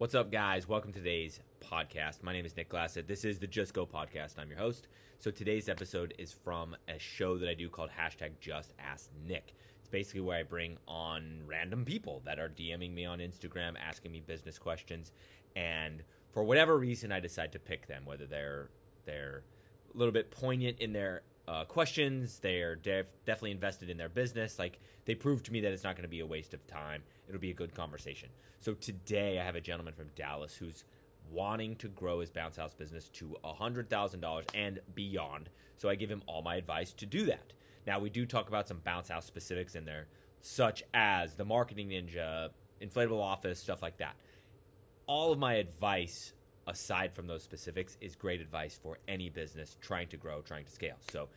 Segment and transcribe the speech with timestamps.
[0.00, 0.66] What's up, guys?
[0.66, 2.22] Welcome to today's podcast.
[2.22, 3.06] My name is Nick Glassett.
[3.06, 4.38] This is the Just Go podcast.
[4.38, 4.88] I'm your host.
[5.18, 9.52] So today's episode is from a show that I do called hashtag Just Ask Nick.
[9.78, 14.12] It's basically where I bring on random people that are DMing me on Instagram, asking
[14.12, 15.12] me business questions,
[15.54, 18.70] and for whatever reason, I decide to pick them, whether they're
[19.04, 19.42] they're
[19.94, 22.38] a little bit poignant in their uh, questions.
[22.38, 24.58] They're def- definitely invested in their business.
[24.58, 27.02] Like they prove to me that it's not going to be a waste of time.
[27.30, 28.28] It'll be a good conversation.
[28.58, 30.84] So today I have a gentleman from Dallas who's
[31.30, 35.48] wanting to grow his bounce house business to $100,000 and beyond.
[35.76, 37.52] So I give him all my advice to do that.
[37.86, 40.08] Now we do talk about some bounce house specifics in there,
[40.40, 42.50] such as the marketing ninja,
[42.82, 44.16] inflatable office, stuff like that.
[45.06, 46.34] All of my advice
[46.70, 50.70] aside from those specifics, is great advice for any business trying to grow, trying to
[50.70, 50.96] scale.
[51.10, 51.28] So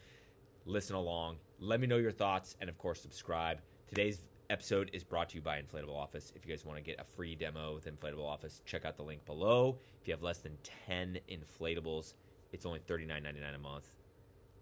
[0.65, 1.37] listen along.
[1.59, 3.59] Let me know your thoughts, and of course, subscribe.
[3.87, 4.19] Today's
[4.53, 6.31] episode is brought to you by Inflatable Office.
[6.35, 9.03] If you guys want to get a free demo with Inflatable Office, check out the
[9.03, 9.79] link below.
[9.99, 10.55] If you have less than
[10.87, 12.13] 10 inflatables,
[12.51, 13.89] it's only $39.99 a month.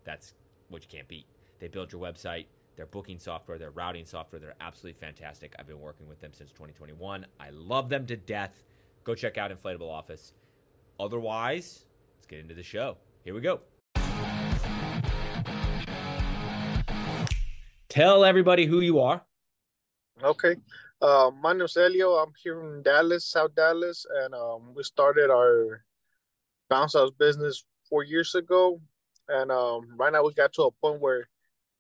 [0.06, 0.34] That's
[0.70, 1.26] what you can't beat.
[1.60, 2.46] They build your website,
[2.78, 4.40] their booking software, their routing software.
[4.40, 5.54] They're absolutely fantastic.
[5.60, 7.26] I've been working with them since 2021.
[7.38, 8.64] I love them to death.
[9.04, 10.32] Go check out Inflatable Office.
[11.02, 11.84] Otherwise,
[12.18, 12.96] let's get into the show.
[13.26, 13.60] Here we go.
[17.90, 19.26] Tell everybody who you are.
[20.24, 20.56] Okay.
[21.02, 22.12] Uh, my name's Elio.
[22.12, 25.84] I'm here in Dallas, South Dallas, and um, we started our
[26.70, 28.80] bounce house business four years ago.
[29.28, 31.28] And um, right now we got to a point where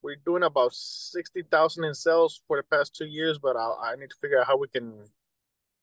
[0.02, 4.09] we're doing about 60,000 in sales for the past two years, but I, I need
[4.09, 4.92] to figure out how we can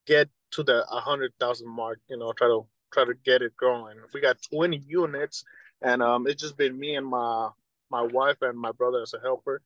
[0.05, 3.95] get to the 100,000 mark, you know, try to try to get it going.
[4.13, 5.45] We got 20 units,
[5.81, 7.51] and um, it's just been me and my
[7.89, 9.61] my wife and my brother as a helper.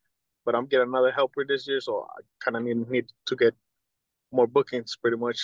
[0.46, 3.56] But I'm getting another helper this year, so I kind of need need to get
[4.32, 5.40] more bookings, pretty much.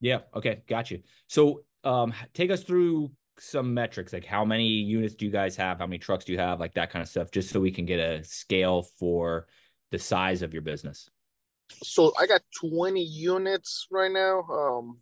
[0.00, 0.20] Yeah.
[0.34, 0.62] Okay.
[0.66, 1.02] Got you.
[1.28, 5.78] So, um, take us through some metrics, like how many units do you guys have?
[5.78, 6.60] How many trucks do you have?
[6.60, 9.46] Like that kind of stuff, just so we can get a scale for
[9.90, 11.08] the size of your business.
[11.82, 14.42] So I got 20 units right now.
[14.42, 14.98] Um,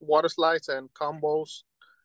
[0.00, 1.62] water slides and combos.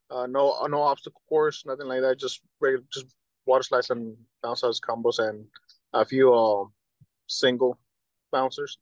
[0.10, 2.20] Uh, no, no obstacle course, nothing like that.
[2.20, 3.06] Just regular, just
[3.46, 5.46] water slides and bounce house combos and
[5.94, 6.66] a few uh,
[7.30, 7.80] single
[8.32, 8.78] bouncers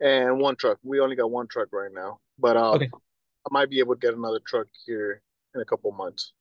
[0.00, 0.78] and one truck.
[0.82, 2.88] We only got one truck right now, but uh, okay.
[2.92, 5.22] I might be able to get another truck here
[5.54, 6.32] in a couple months.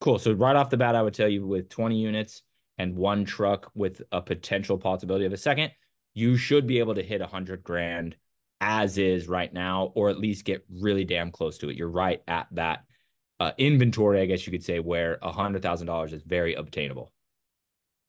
[0.00, 0.18] Cool.
[0.18, 2.42] So right off the bat, I would tell you with 20 units
[2.78, 5.72] and one truck with a potential possibility of a second,
[6.14, 8.16] you should be able to hit a hundred grand
[8.60, 11.76] as is right now, or at least get really damn close to it.
[11.76, 12.84] You're right at that
[13.40, 17.12] uh, inventory, I guess you could say, where a hundred thousand dollars is very obtainable.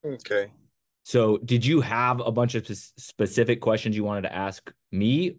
[0.04, 0.48] Okay.
[1.10, 5.38] So, did you have a bunch of specific questions you wanted to ask me?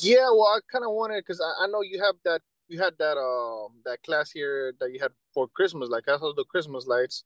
[0.00, 2.94] Yeah, well, I kind of wanted because I, I know you have that you had
[2.98, 6.86] that um that class here that you had for Christmas, like I saw the Christmas
[6.86, 7.24] lights,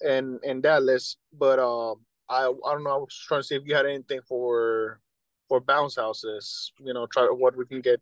[0.00, 2.94] and and Dallas, but um I I don't know.
[2.94, 4.98] I was trying to see if you had anything for
[5.50, 6.72] for bounce houses.
[6.78, 8.00] You know, try what we can get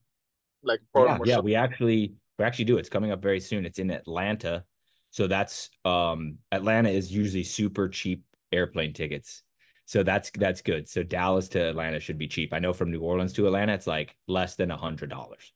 [0.62, 2.78] like yeah, yeah we actually we actually do.
[2.78, 3.66] It's coming up very soon.
[3.66, 4.62] It's in Atlanta,
[5.10, 8.22] so that's um Atlanta is usually super cheap
[8.52, 9.42] airplane tickets.
[9.86, 10.88] So that's that's good.
[10.88, 12.52] So Dallas to Atlanta should be cheap.
[12.52, 15.52] I know from New Orleans to Atlanta, it's like less than a hundred dollars.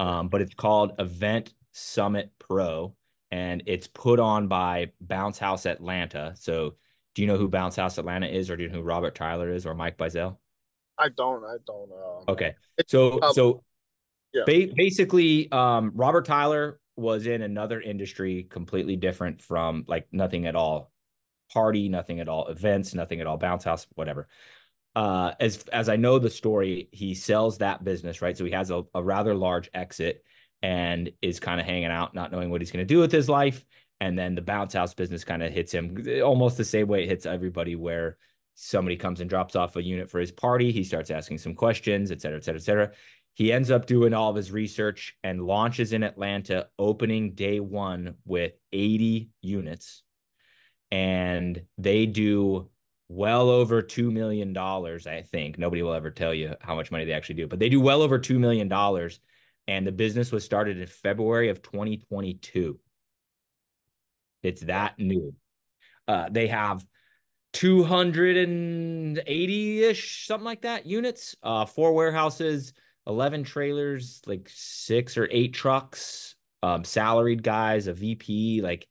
[0.00, 2.96] Um, but it's called Event Summit Pro,
[3.30, 6.34] and it's put on by Bounce House Atlanta.
[6.36, 6.74] So
[7.14, 9.52] do you know who Bounce House Atlanta is, or do you know who Robert Tyler
[9.52, 10.38] is, or Mike Bizel?
[10.98, 11.44] I don't.
[11.44, 11.90] I don't.
[11.92, 12.54] Um, okay.
[12.88, 13.62] So um, so
[14.32, 14.42] yeah.
[14.44, 20.56] Ba- basically, um, Robert Tyler was in another industry completely different from like nothing at
[20.56, 20.90] all
[21.52, 24.28] party, nothing at all events, nothing at all bounce house, whatever.
[24.94, 28.36] Uh, as as I know the story, he sells that business, right?
[28.36, 30.24] So he has a, a rather large exit
[30.62, 33.28] and is kind of hanging out, not knowing what he's going to do with his
[33.28, 33.64] life.
[34.00, 37.08] And then the bounce house business kind of hits him almost the same way it
[37.08, 38.16] hits everybody, where
[38.54, 40.72] somebody comes and drops off a unit for his party.
[40.72, 42.90] He starts asking some questions, et cetera, et cetera, et cetera.
[43.34, 48.16] He ends up doing all of his research and launches in Atlanta, opening day one
[48.24, 50.02] with 80 units.
[50.90, 52.70] And they do
[53.08, 55.58] well over $2 million, I think.
[55.58, 58.02] Nobody will ever tell you how much money they actually do, but they do well
[58.02, 58.72] over $2 million.
[59.66, 62.78] And the business was started in February of 2022.
[64.42, 65.34] It's that new.
[66.06, 66.84] Uh, they have
[67.52, 72.72] 280 ish, something like that units, uh, four warehouses,
[73.06, 78.62] 11 trailers, like six or eight trucks, um, salaried guys, a VP.
[78.62, 78.88] Like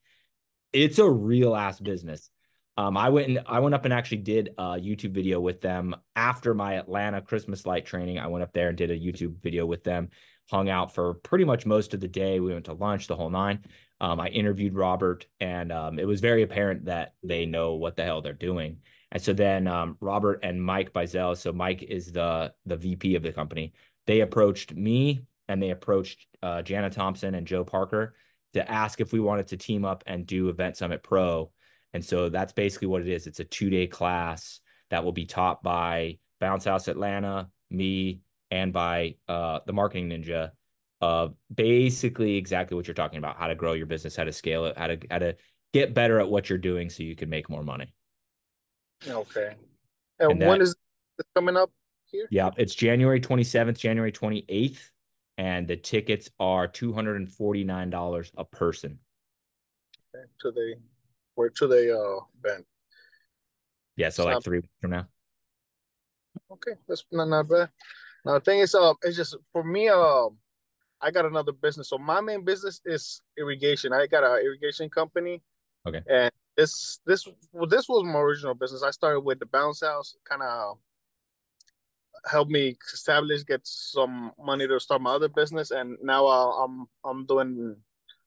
[0.74, 2.30] it's a real ass business.
[2.78, 5.96] Um, I went and I went up and actually did a YouTube video with them
[6.16, 8.20] after my Atlanta Christmas light training.
[8.20, 10.10] I went up there and did a YouTube video with them.
[10.50, 12.40] hung out for pretty much most of the day.
[12.40, 13.66] We went to lunch, the whole nine.
[14.00, 18.04] Um, I interviewed Robert, and um, it was very apparent that they know what the
[18.04, 18.78] hell they're doing.
[19.12, 23.24] And so then um, Robert and Mike Bizel, so Mike is the the VP of
[23.24, 23.74] the company.
[24.06, 28.16] They approached me and they approached uh, Jana Thompson and Joe Parker
[28.58, 31.52] to ask if we wanted to team up and do Event Summit Pro.
[31.94, 33.28] And so that's basically what it is.
[33.28, 34.60] It's a two day class
[34.90, 38.22] that will be taught by Bounce House Atlanta, me,
[38.52, 40.52] and by uh, the Marketing Ninja.
[41.00, 44.66] Uh, basically exactly what you're talking about: how to grow your business, how to scale
[44.66, 45.36] it, how to how to
[45.74, 47.94] get better at what you're doing so you can make more money.
[49.08, 49.54] Okay.
[50.20, 50.76] And, and that, when is
[51.20, 51.70] it coming up
[52.06, 52.28] here?
[52.32, 54.80] Yeah, it's January 27th, January 28th,
[55.38, 59.00] and the tickets are $249 a person.
[60.16, 60.26] Okay.
[60.42, 60.76] To the
[61.36, 62.66] where to the uh event.
[63.96, 65.08] Yeah, so like three weeks from now.
[66.52, 67.70] Okay, that's not, not bad.
[68.26, 70.38] Now the thing is, uh, it's just for me, um,
[71.02, 71.90] I got another business.
[71.90, 73.94] So my main business is irrigation.
[73.94, 75.42] I got an irrigation company.
[75.88, 76.02] Okay.
[76.10, 78.84] And this this well, this was my original business.
[78.84, 80.78] I started with the bounce house, kind of
[82.26, 86.88] helped me establish, get some money to start my other business, and now uh, I'm
[87.04, 87.76] I'm doing.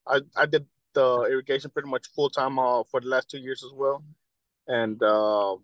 [0.06, 3.64] I I did the irrigation pretty much full time uh, for the last two years
[3.64, 4.04] as well,
[4.66, 5.56] and uh,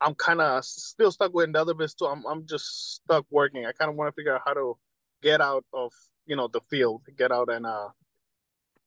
[0.00, 2.06] I'm kind of still stuck with the other business too.
[2.06, 3.66] I'm I'm just stuck working.
[3.66, 4.76] I kind of want to figure out how to
[5.22, 5.92] get out of
[6.26, 7.88] you know the field, get out and uh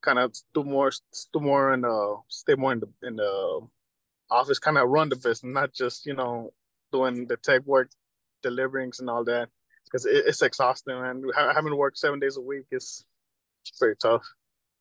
[0.02, 0.92] kind of do more,
[1.34, 3.68] do more, and uh, stay more in the in the
[4.30, 6.52] office, kind of run the business, not just you know
[6.92, 7.90] doing the tech work,
[8.42, 9.50] deliverings and all that,
[9.86, 11.24] because it, it's exhausting, man.
[11.36, 13.06] Having to work seven days a week is
[13.78, 14.24] pretty tough.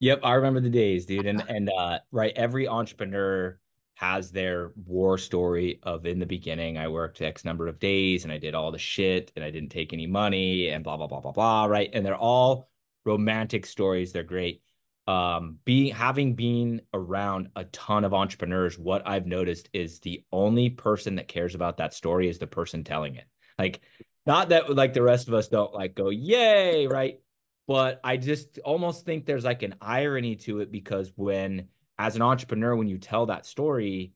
[0.00, 3.58] Yep, I remember the days, dude, and and uh, right, every entrepreneur
[3.98, 8.32] has their war story of in the beginning I worked X number of days and
[8.32, 11.18] I did all the shit and I didn't take any money and blah blah blah
[11.18, 12.70] blah blah right and they're all
[13.04, 14.62] romantic stories they're great
[15.08, 20.70] um being having been around a ton of entrepreneurs what i've noticed is the only
[20.70, 23.24] person that cares about that story is the person telling it
[23.58, 23.80] like
[24.26, 27.20] not that like the rest of us don't like go yay right?
[27.66, 31.68] But i just almost think there's like an irony to it because when
[31.98, 34.12] as an entrepreneur when you tell that story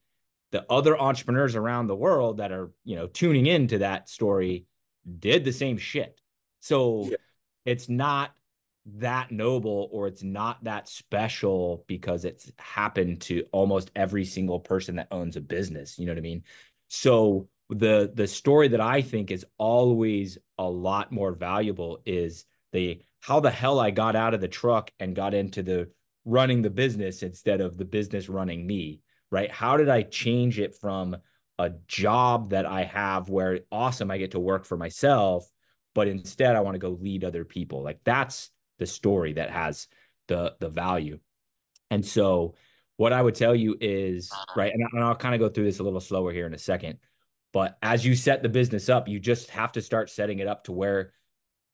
[0.53, 4.67] the other entrepreneurs around the world that are you know tuning into that story
[5.19, 6.21] did the same shit.
[6.61, 7.17] So yeah.
[7.65, 8.33] it's not
[8.99, 14.97] that noble or it's not that special because it's happened to almost every single person
[14.97, 16.45] that owns a business you know what i mean?
[16.89, 23.01] So the the story that i think is always a lot more valuable is the
[23.21, 25.89] how the hell i got out of the truck and got into the
[26.25, 30.75] running the business instead of the business running me right how did i change it
[30.75, 31.17] from
[31.59, 35.47] a job that i have where awesome i get to work for myself
[35.95, 39.87] but instead i want to go lead other people like that's the story that has
[40.29, 41.19] the the value.
[41.91, 42.55] And so
[42.97, 45.83] what I would tell you is right, and, I'll kind of go through this a
[45.83, 46.99] little slower here in a second.
[47.53, 50.65] But as you set the business up, you just have to start setting it up
[50.65, 51.13] to where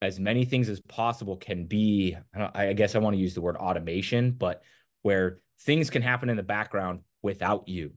[0.03, 2.17] as many things as possible can be.
[2.35, 4.63] I, guess I want to use the word automation, but
[5.03, 7.93] where things can happen in the background without you.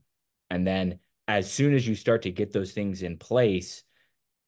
[0.50, 3.84] And then as soon as you start to get those things in place,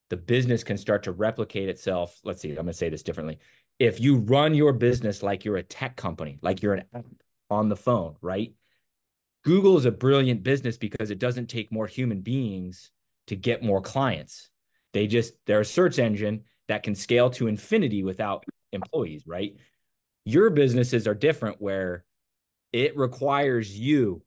[0.09, 2.19] the business can start to replicate itself.
[2.24, 3.39] Let's see, I'm going to say this differently
[3.80, 7.06] if you run your business like you're a tech company, like you're an app
[7.49, 8.54] on the phone, right?
[9.44, 12.92] Google is a brilliant business because it doesn't take more human beings
[13.27, 14.49] to get more clients.
[14.94, 19.56] They just, they're a search engine that can scale to infinity without employees, right?
[20.25, 22.06] Your businesses are different where
[22.71, 24.23] it requires you,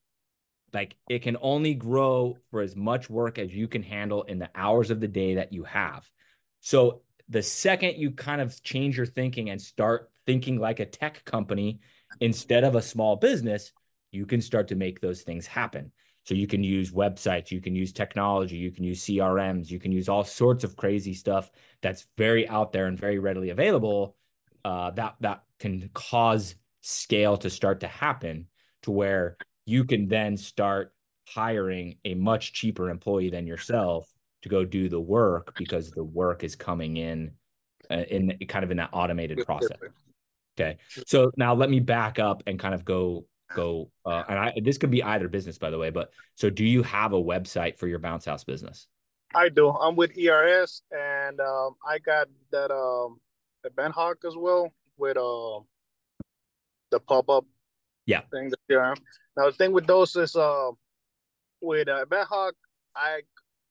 [0.72, 4.50] like it can only grow for as much work as you can handle in the
[4.54, 6.08] hours of the day that you have.
[6.60, 11.24] So the second you kind of change your thinking and start thinking like a tech
[11.24, 11.80] company
[12.20, 13.72] instead of a small business,
[14.12, 15.92] you can start to make those things happen.
[16.26, 19.92] So you can use websites, you can use technology, you can use CRMs, you can
[19.92, 21.52] use all sorts of crazy stuff
[21.82, 24.16] that's very out there and very readily available.
[24.64, 28.48] Uh, that that can cause scale to start to happen
[28.82, 30.92] to where you can then start
[31.28, 36.42] hiring a much cheaper employee than yourself to go do the work because the work
[36.42, 37.30] is coming in
[37.88, 39.78] uh, in kind of in that automated process.
[40.58, 40.78] Okay.
[41.06, 44.78] So now let me back up and kind of go go uh, and I this
[44.78, 47.86] could be either business by the way, but so do you have a website for
[47.86, 48.86] your bounce house business?
[49.34, 49.68] I do.
[49.68, 53.20] I'm with ERS and um, I got that um
[53.64, 55.60] Event Hawk as well with uh
[56.90, 57.44] the pop up
[58.06, 58.96] yeah thing the CRM.
[59.36, 60.70] Now the thing with those is uh
[61.60, 62.54] with uh, Event Hawk
[62.94, 63.20] I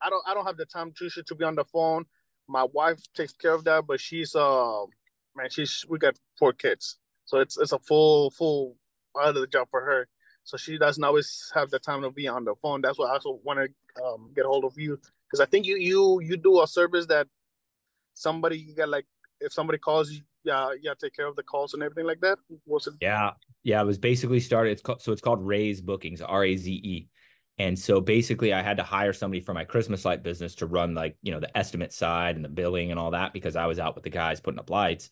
[0.01, 2.05] I don't I don't have the time Trisha to be on the phone.
[2.47, 4.83] My wife takes care of that, but she's uh
[5.35, 8.75] man, she's we got four kids, so it's it's a full full
[9.31, 10.07] the job for her.
[10.43, 12.81] So she doesn't always have the time to be on the phone.
[12.81, 15.65] That's why I also want to um, get a hold of you because I think
[15.65, 17.27] you you you do a service that
[18.13, 19.05] somebody you got like
[19.41, 22.37] if somebody calls you, yeah, to take care of the calls and everything like that.
[22.65, 22.93] Was it?
[23.01, 23.31] Yeah,
[23.63, 23.81] yeah.
[23.81, 24.71] It was basically started.
[24.71, 27.09] It's called, so it's called Raze Bookings, R A Z E.
[27.57, 30.93] And so basically, I had to hire somebody for my Christmas light business to run
[30.93, 33.79] like, you know, the estimate side and the billing and all that because I was
[33.79, 35.09] out with the guys putting up lights.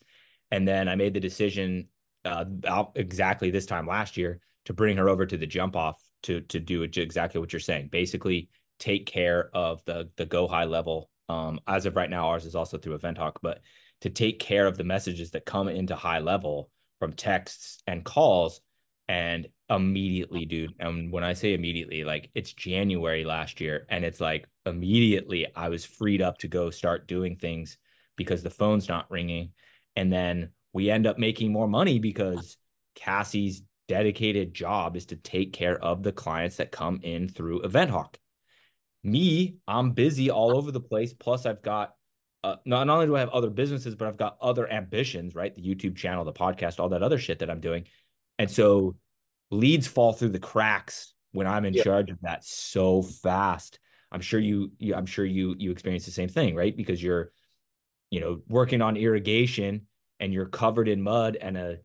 [0.50, 1.88] And then I made the decision
[2.24, 6.40] uh, exactly this time last year to bring her over to the jump off to
[6.42, 7.88] to do exactly what you're saying.
[7.90, 11.10] Basically, take care of the the go high level.
[11.28, 13.60] Um, as of right now, ours is also through Event Hawk, but
[14.02, 18.60] to take care of the messages that come into high level from texts and calls
[19.08, 20.74] and immediately, dude.
[20.78, 25.68] And when I say immediately, like it's January last year, and it's like immediately I
[25.68, 27.78] was freed up to go start doing things
[28.16, 29.52] because the phone's not ringing.
[29.96, 32.58] And then we end up making more money because
[32.96, 37.90] Cassie's dedicated job is to take care of the clients that come in through Event
[37.90, 38.18] Hawk.
[39.02, 41.14] Me, I'm busy all over the place.
[41.14, 41.94] Plus, I've got
[42.42, 45.54] uh, not, not only do I have other businesses, but I've got other ambitions, right?
[45.54, 47.86] The YouTube channel, the podcast, all that other shit that I'm doing.
[48.38, 48.96] And so
[49.50, 53.78] leads fall through the cracks when I'm in charge of that so fast.
[54.10, 56.76] I'm sure you, you, I'm sure you you experience the same thing, right?
[56.76, 57.32] Because you're,
[58.10, 59.86] you know, working on irrigation
[60.24, 61.76] and you're covered in mud and a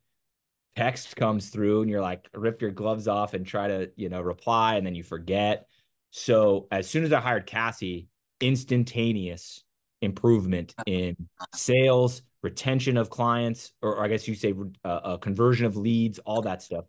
[0.78, 4.22] text comes through and you're like rip your gloves off and try to, you know,
[4.22, 5.68] reply and then you forget.
[6.12, 8.08] So as soon as I hired Cassie,
[8.40, 9.66] instantaneous
[10.02, 11.18] improvement in
[11.54, 14.54] sales, retention of clients, or, or I guess you say
[14.86, 16.86] uh, a conversion of leads, all that stuff.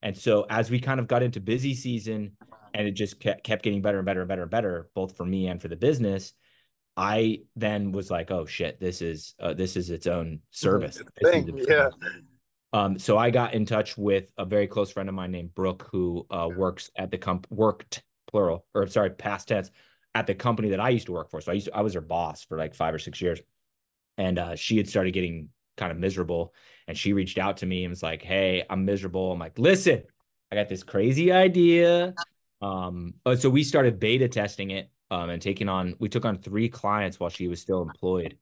[0.00, 2.38] And so as we kind of got into busy season
[2.72, 5.26] and it just kept, kept getting better and better and better and better, both for
[5.26, 6.32] me and for the business,
[6.96, 11.02] I then was like, oh shit, this is uh, this is its own service.
[11.22, 11.90] Thing, yeah.
[12.72, 15.88] Um, so I got in touch with a very close friend of mine named Brooke,
[15.92, 19.70] who uh, works at the comp worked plural or sorry past tense
[20.14, 21.40] at the company that I used to work for.
[21.40, 23.40] So I used to, I was her boss for like five or six years,
[24.16, 26.54] and uh, she had started getting kind of miserable,
[26.88, 30.02] and she reached out to me and was like, "Hey, I'm miserable." I'm like, "Listen,
[30.50, 32.14] I got this crazy idea."
[32.62, 35.94] Um, so we started beta testing it um, and taking on.
[35.98, 38.36] We took on three clients while she was still employed,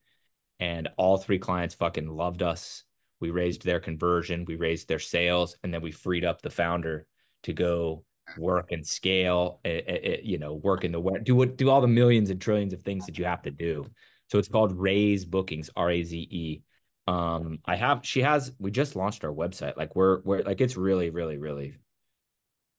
[0.61, 2.85] and all three clients fucking loved us.
[3.21, 7.07] We raised their conversion, we raised their sales, and then we freed up the founder
[7.45, 8.05] to go
[8.39, 11.81] work and scale, it, it, you know, work in the web, do what, do all
[11.81, 13.87] the millions and trillions of things that you have to do.
[14.31, 16.63] So it's called Raze Bookings, R A Z E.
[17.07, 19.77] Um, I have, she has, we just launched our website.
[19.77, 21.77] Like we're, we're like, it's really, really, really,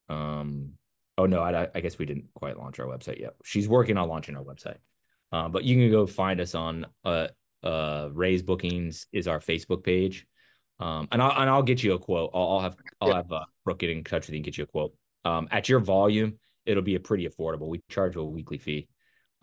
[0.10, 0.74] um,
[1.18, 3.34] oh no, I, I guess we didn't quite launch our website yet.
[3.44, 4.78] She's working on launching our website.
[5.32, 7.28] Um, but you can go find us on, uh,
[7.64, 10.26] uh, Raze Bookings is our Facebook page.
[10.80, 12.32] Um, and I'll, and I'll get you a quote.
[12.34, 14.66] I'll, I'll have, I'll have, uh, Brooke get in touch with you and get you
[14.66, 14.94] a quote
[15.26, 17.68] um, at your volume, it'll be a pretty affordable.
[17.68, 18.88] We charge a weekly fee,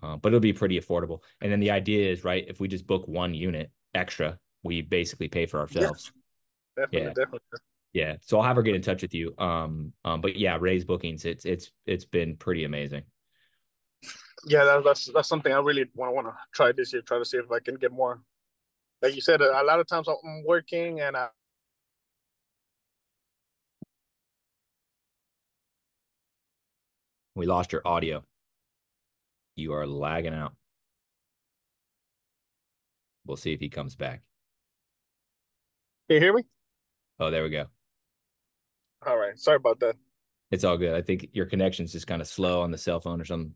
[0.03, 1.19] uh, but it'll be pretty affordable.
[1.41, 5.29] And then the idea is, right, if we just book one unit extra, we basically
[5.29, 6.13] pay for ourselves.
[6.77, 7.15] Yeah, definitely, yeah.
[7.15, 7.41] definitely.
[7.93, 8.17] Yeah.
[8.23, 9.35] So I'll have her get in touch with you.
[9.39, 11.25] Um, um, but yeah, Raze bookings.
[11.25, 13.03] It's it's it's been pretty amazing.
[14.47, 17.03] Yeah, that, that's that's something I really want to want to try this year.
[17.03, 18.21] Try to see if I can get more.
[19.03, 21.29] Like you said, a, a lot of times I'm working and I,
[27.35, 28.25] We lost your audio.
[29.57, 30.55] You are lagging out.
[33.25, 34.23] We'll see if he comes back.
[36.09, 36.43] Can you hear me?
[37.19, 37.67] Oh, there we go.
[39.07, 39.39] All right.
[39.39, 39.97] Sorry about that.
[40.51, 40.95] It's all good.
[40.95, 43.55] I think your connection's just kind of slow on the cell phone or something.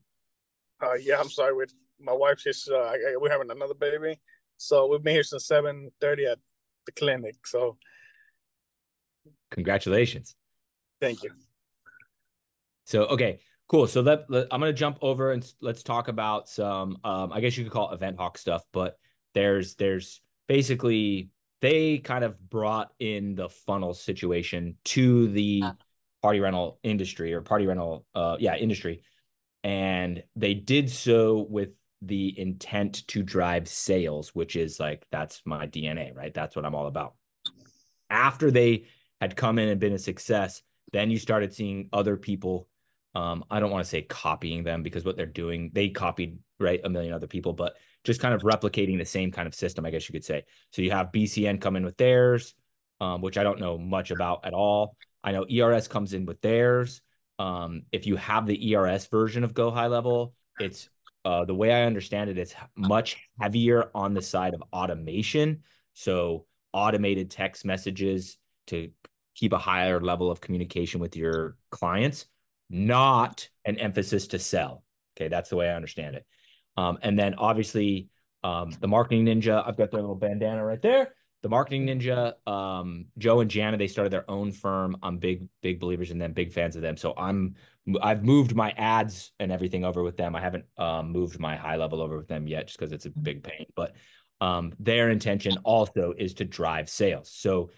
[0.83, 1.55] Uh, yeah, I'm sorry.
[1.55, 4.19] With my wife, she's uh, we're having another baby,
[4.57, 6.39] so we've been here since seven thirty at
[6.87, 7.35] the clinic.
[7.47, 7.79] So,
[9.51, 10.35] congratulations.
[11.01, 11.31] Thank you.
[12.85, 13.89] So, okay, Cool.
[13.89, 16.99] So let, let, I'm going to jump over and let's talk about some.
[17.03, 18.97] Um, I guess you could call it Event Hawk stuff, but
[19.35, 21.31] there's there's basically
[21.67, 25.65] they kind of brought in the funnel situation to the
[26.23, 29.03] party rental industry or party rental, uh, yeah, industry,
[29.65, 31.71] and they did so with
[32.03, 36.33] the intent to drive sales, which is like that's my DNA, right?
[36.33, 37.15] That's what I'm all about.
[38.09, 38.85] After they
[39.21, 42.69] had come in and been a success, then you started seeing other people
[43.17, 46.83] um, I don't want to say copying them because what they're doing, they copied right
[46.85, 49.91] a million other people, but just kind of replicating the same kind of system, I
[49.91, 50.45] guess you could say.
[50.71, 52.55] So you have BCN come in with theirs,
[53.01, 54.99] um, which I don't know much about at all.
[55.25, 57.01] I know ERS comes in with theirs.
[57.39, 60.91] Um, if you have the ERS version of Go High Level, it's
[61.25, 65.63] uh, the way I understand it, it's much heavier on the side of automation.
[65.95, 66.45] So
[66.75, 68.91] automated text messages to
[69.35, 72.27] keep a higher level of communication with your clients,
[72.71, 74.85] not an emphasis to sell.
[75.17, 76.27] Okay, that's the way I understand it.
[76.77, 78.09] Um, and then obviously,
[78.45, 81.15] um, the marketing ninja, I've got their little bandana right there.
[81.43, 84.97] The marketing ninja, um, Joe and Jana, they started their own firm.
[85.03, 86.97] I'm big, big believers in them, big fans of them.
[86.97, 87.55] So I'm,
[88.03, 90.35] I've moved my ads and everything over with them.
[90.35, 93.11] I haven't um, moved my high level over with them yet, just because it's a
[93.11, 93.67] big pain.
[93.77, 93.95] But
[94.41, 97.31] um, their intention also is to drive sales.
[97.31, 97.71] So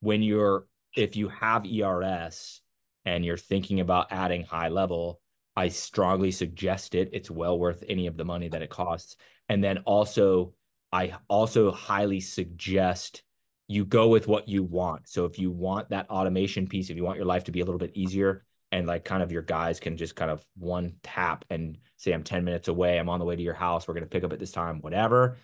[0.00, 2.60] when you're, if you have ERS
[3.04, 5.20] and you're thinking about adding high level,
[5.56, 7.10] I strongly suggest it.
[7.12, 9.16] It's well worth any of the money that it costs.
[9.48, 10.54] And then also,
[10.92, 13.22] I also highly suggest
[13.68, 15.08] you go with what you want.
[15.08, 17.64] So if you want that automation piece, if you want your life to be a
[17.64, 21.44] little bit easier and like kind of your guys can just kind of one tap
[21.48, 24.04] and say, I'm 10 minutes away, I'm on the way to your house, we're going
[24.04, 25.36] to pick up at this time, whatever,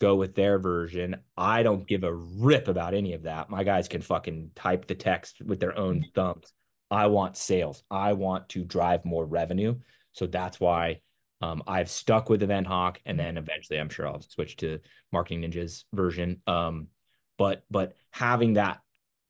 [0.00, 1.16] go with their version.
[1.36, 3.48] I don't give a rip about any of that.
[3.48, 6.52] My guys can fucking type the text with their own thumbs.
[6.92, 7.82] I want sales.
[7.90, 9.76] I want to drive more revenue.
[10.12, 11.00] So that's why
[11.40, 14.78] um, I've stuck with Event Hawk, and then eventually I'm sure I'll switch to
[15.10, 16.42] Marketing Ninja's version.
[16.46, 16.88] Um,
[17.38, 18.80] but but having that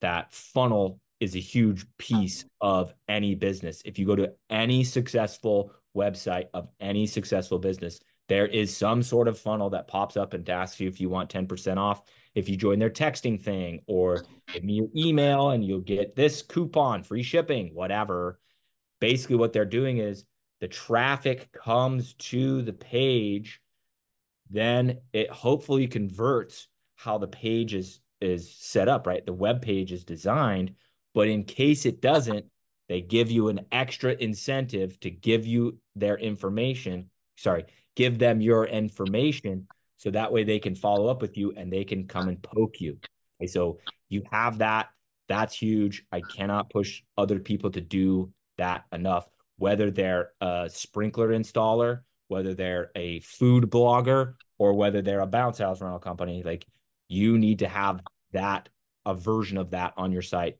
[0.00, 3.80] that funnel is a huge piece of any business.
[3.84, 9.28] If you go to any successful website of any successful business, there is some sort
[9.28, 12.02] of funnel that pops up and asks you if you want 10% off
[12.34, 16.42] if you join their texting thing or give me your email and you'll get this
[16.42, 18.38] coupon, free shipping, whatever.
[19.00, 20.24] Basically, what they're doing is
[20.60, 23.60] the traffic comes to the page,
[24.48, 29.26] then it hopefully converts how the page is is set up, right?
[29.26, 30.76] The web page is designed,
[31.12, 32.46] but in case it doesn't,
[32.88, 37.10] they give you an extra incentive to give you their information.
[37.36, 37.64] Sorry,
[37.96, 39.66] give them your information
[40.02, 42.80] so that way they can follow up with you and they can come and poke
[42.80, 42.98] you.
[43.40, 43.78] Okay, so
[44.08, 44.88] you have that.
[45.28, 46.04] That's huge.
[46.10, 52.52] I cannot push other people to do that enough, whether they're a sprinkler installer, whether
[52.52, 56.42] they're a food blogger, or whether they're a bounce house rental company.
[56.42, 56.66] Like
[57.06, 58.00] you need to have
[58.32, 58.70] that,
[59.06, 60.56] a version of that on your site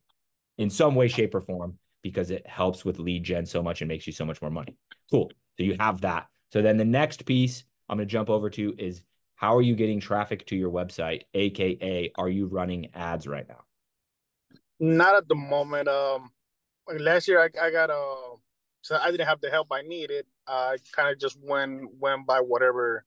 [0.57, 3.88] in some way, shape, or form because it helps with lead gen so much and
[3.88, 4.76] makes you so much more money.
[5.11, 5.33] Cool.
[5.59, 6.28] So you have that.
[6.52, 9.02] So then the next piece I'm going to jump over to is
[9.42, 11.22] how are you getting traffic to your website?
[11.35, 13.64] AKA, are you running ads right now?
[14.78, 15.88] Not at the moment.
[15.88, 16.31] Um,
[17.00, 18.37] last year I, I got a, uh,
[18.83, 20.26] so I didn't have the help I needed.
[20.46, 23.05] I kind of just went went by whatever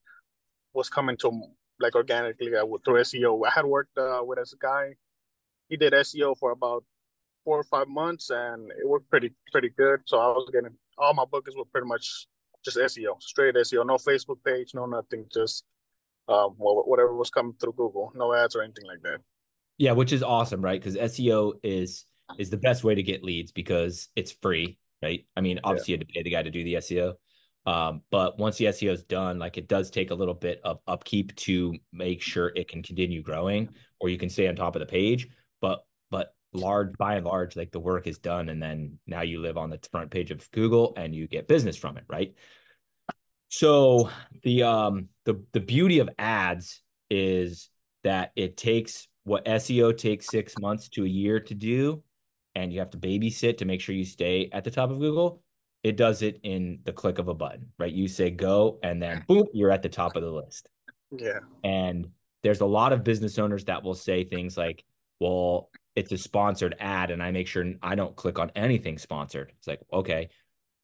[0.74, 1.32] was coming to
[1.80, 3.48] like organically uh, through SEO.
[3.48, 4.96] I had worked uh, with a guy.
[5.70, 6.84] He did SEO for about
[7.46, 10.02] four or five months, and it worked pretty pretty good.
[10.06, 12.28] So I was getting all my bookings were pretty much
[12.64, 15.64] just SEO, straight SEO, no Facebook page, no nothing, just
[16.28, 19.20] um, well whatever was coming through Google, no ads or anything like that.
[19.78, 20.80] Yeah, which is awesome, right?
[20.82, 22.06] Because SEO is
[22.40, 25.26] is the best way to get leads because it's free, right?
[25.36, 25.98] I mean, obviously yeah.
[25.98, 27.14] you had to pay the guy to do the SEO,
[27.66, 30.80] um, but once the SEO is done, like it does take a little bit of
[30.88, 34.80] upkeep to make sure it can continue growing, or you can stay on top of
[34.80, 35.28] the page.
[35.62, 39.40] But but large by and large, like the work is done, and then now you
[39.40, 42.36] live on the front page of Google and you get business from it, right?
[43.50, 44.10] So
[44.44, 47.70] the um the the beauty of ads is
[48.04, 52.04] that it takes what SEO takes six months to a year to do,
[52.54, 55.42] and you have to babysit to make sure you stay at the top of Google.
[55.84, 57.92] It does it in the click of a button, right?
[57.92, 60.68] You say go, and then boom, you're at the top of the list.
[61.12, 61.40] Yeah.
[61.64, 62.10] And
[62.44, 64.84] there's a lot of business owners that will say things like,
[65.20, 69.52] well, it's a sponsored ad, and I make sure I don't click on anything sponsored.
[69.58, 70.30] It's like, okay,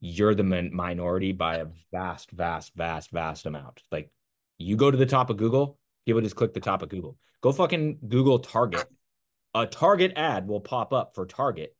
[0.02, 3.84] you're the minority by a vast, vast, vast, vast amount.
[3.92, 4.12] Like
[4.58, 7.18] you go to the top of Google, people just click the top of Google.
[7.42, 8.86] Go fucking Google Target.
[9.54, 11.76] A Target ad will pop up for Target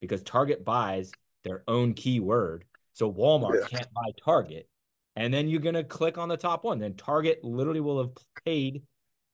[0.00, 1.10] because Target buys
[1.44, 2.64] their own keyword.
[2.92, 3.78] So Walmart yeah.
[3.78, 4.68] can't buy Target.
[5.16, 6.78] And then you're going to click on the top one.
[6.78, 8.10] Then Target literally will have
[8.44, 8.82] paid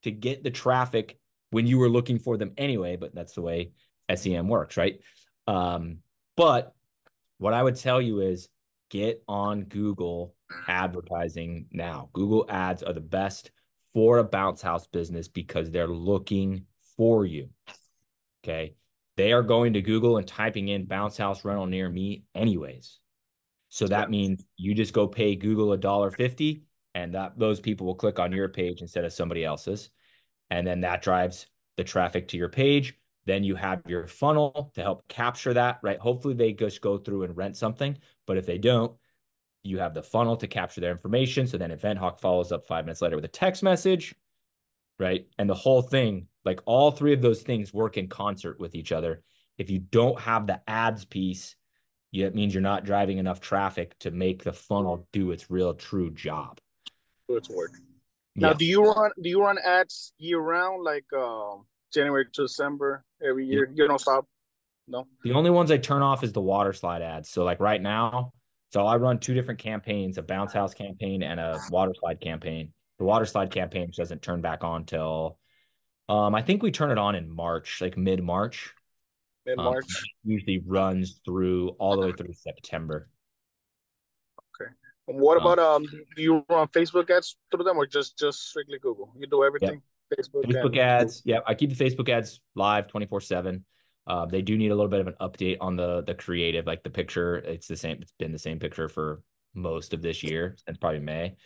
[0.02, 1.18] to get the traffic
[1.50, 2.96] when you were looking for them anyway.
[2.96, 3.72] But that's the way
[4.14, 5.00] SEM works, right?
[5.46, 5.98] Um,
[6.36, 6.73] but
[7.44, 8.48] what I would tell you is
[8.88, 10.34] get on Google
[10.66, 12.08] advertising now.
[12.14, 13.50] Google ads are the best
[13.92, 16.64] for a bounce house business because they're looking
[16.96, 17.50] for you.
[18.42, 18.76] Okay.
[19.18, 22.98] They are going to Google and typing in bounce house rental near me, anyways.
[23.68, 26.62] So that means you just go pay Google a dollar fifty,
[26.94, 29.90] and that those people will click on your page instead of somebody else's.
[30.48, 32.96] And then that drives the traffic to your page.
[33.26, 35.98] Then you have your funnel to help capture that, right?
[35.98, 37.96] Hopefully they just go through and rent something.
[38.26, 38.92] But if they don't,
[39.62, 41.46] you have the funnel to capture their information.
[41.46, 44.14] So then EventHawk follows up five minutes later with a text message,
[44.98, 45.26] right?
[45.38, 48.92] And the whole thing like all three of those things work in concert with each
[48.92, 49.22] other.
[49.56, 51.56] If you don't have the ads piece,
[52.12, 56.10] it means you're not driving enough traffic to make the funnel do its real true
[56.10, 56.58] job.
[57.28, 57.72] Do its work.
[58.36, 61.56] Now, do you run do you run ads year round, like uh,
[61.92, 63.70] January to December every year?
[63.74, 64.26] You don't stop.
[64.86, 65.06] No.
[65.22, 67.30] The only ones I turn off is the water slide ads.
[67.30, 68.32] So like right now,
[68.70, 72.72] so I run two different campaigns: a bounce house campaign and a water slide campaign.
[72.98, 75.38] The water slide campaign doesn't turn back on till
[76.08, 78.72] um, I think we turn it on in March, like mid March.
[79.46, 83.08] Mid March um, usually runs through all the way through September.
[84.60, 84.70] Okay.
[85.08, 85.86] And what about um?
[86.16, 89.12] Do you run Facebook ads through them, or just just strictly Google?
[89.18, 89.74] You do everything.
[89.74, 89.93] Yeah.
[90.12, 91.22] Facebook, Facebook ads.
[91.24, 93.64] Yeah, I keep the Facebook ads live twenty four seven.
[94.06, 96.82] Uh, they do need a little bit of an update on the the creative, like
[96.82, 97.36] the picture.
[97.36, 97.98] It's the same.
[98.02, 99.22] It's been the same picture for
[99.54, 101.36] most of this year since probably May.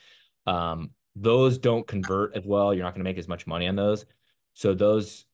[0.47, 2.73] Um, those don't convert as well.
[2.73, 4.07] You're not going to make as much money on those.
[4.55, 5.27] So those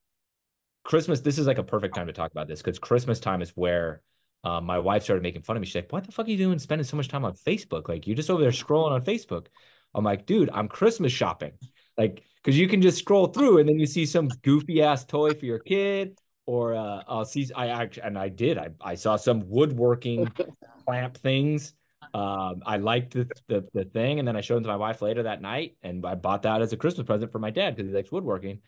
[0.83, 3.51] Christmas, this is like a perfect time to talk about this because Christmas time is
[3.51, 4.03] where
[4.45, 5.67] uh, my wife started making fun of me.
[5.67, 7.89] She's like, "What the fuck are you doing, spending so much time on Facebook?
[7.89, 9.47] Like you're just over there scrolling on Facebook."
[9.95, 11.53] I'm like, "Dude, I'm Christmas shopping."
[11.97, 15.33] Like, because you can just scroll through and then you see some goofy ass toy
[15.33, 17.49] for your kid, or uh, I'll see.
[17.57, 18.59] I actually, and I did.
[18.59, 20.31] I I saw some woodworking
[20.85, 21.73] clamp things.
[22.13, 25.01] Um, I liked the, the the thing, and then I showed them to my wife
[25.01, 27.89] later that night, and I bought that as a Christmas present for my dad because
[27.91, 28.61] he likes woodworking.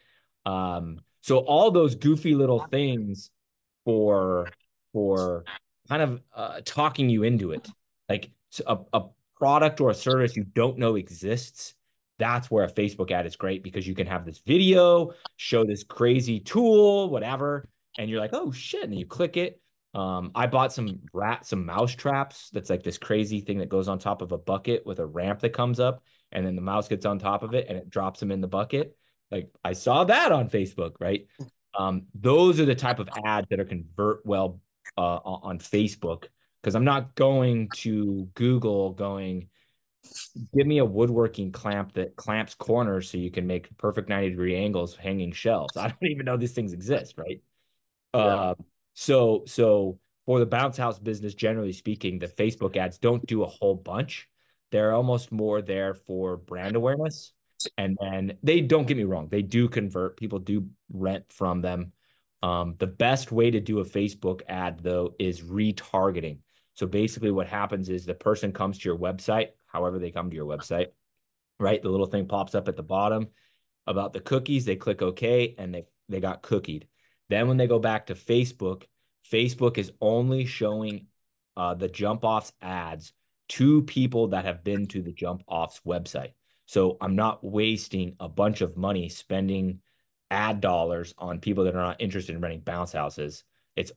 [0.47, 3.31] Um, so all those goofy little things
[3.85, 4.49] for
[4.93, 5.45] for
[5.89, 7.69] kind of uh, talking you into it,
[8.09, 8.31] like
[8.67, 9.03] a, a
[9.37, 11.75] product or a service you don't know exists.
[12.19, 15.85] That's where a Facebook ad is great because you can have this video, show this
[15.85, 19.61] crazy tool, whatever, and you're like, oh shit, and you click it.
[19.95, 22.51] Um, I bought some rat, some mouse traps.
[22.53, 25.41] That's like this crazy thing that goes on top of a bucket with a ramp
[25.41, 26.03] that comes up,
[26.33, 28.49] and then the mouse gets on top of it and it drops them in the
[28.49, 28.97] bucket.
[29.31, 31.27] Like I saw that on Facebook, right?
[31.79, 34.61] Um, those are the type of ads that are convert well
[34.97, 36.25] uh, on Facebook
[36.63, 39.49] because I'm not going to Google going,
[40.55, 44.57] give me a woodworking clamp that clamps corners so you can make perfect 90 degree
[44.57, 45.77] angles hanging shelves.
[45.77, 47.43] I don't even know these things exist, right?
[48.15, 48.21] Yeah.
[48.21, 48.55] Uh,
[48.95, 53.47] so so for the bounce house business, generally speaking, the Facebook ads don't do a
[53.47, 54.29] whole bunch.
[54.73, 57.33] They're almost more there for brand awareness
[57.79, 61.93] and then they don't get me wrong they do convert people do rent from them
[62.43, 66.39] um, the best way to do a facebook ad though is retargeting
[66.75, 70.37] so basically what happens is the person comes to your website however they come to
[70.37, 70.89] your website
[71.59, 73.29] right the little thing pops up at the bottom
[73.87, 76.85] about the cookies they click ok and they they got cookied
[77.29, 78.85] then when they go back to facebook
[79.31, 81.07] facebook is only showing
[81.57, 83.13] uh, the jump offs ads
[83.49, 86.33] to people that have been to the jump offs website
[86.67, 89.81] so I'm not wasting a bunch of money spending
[90.31, 93.45] ad dollars on people that are not interested in renting bounce houses.
[93.77, 93.93] It's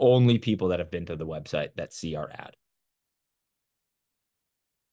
[0.00, 2.56] only people that have been to the website that see our ad.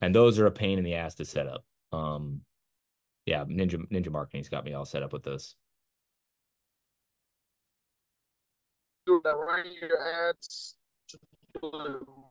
[0.02, 1.64] And those are a pain in the ass to set up.
[1.92, 2.42] Um,
[3.26, 5.56] yeah, Ninja Ninja Marketing's got me all set up with this.
[9.06, 10.76] Do that run your ads